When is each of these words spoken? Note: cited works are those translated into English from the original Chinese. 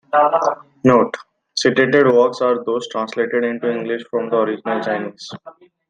Note: 0.83 1.15
cited 1.53 1.93
works 2.11 2.41
are 2.41 2.63
those 2.65 2.87
translated 2.89 3.43
into 3.43 3.69
English 3.69 4.01
from 4.09 4.31
the 4.31 4.35
original 4.35 4.81
Chinese. 4.81 5.29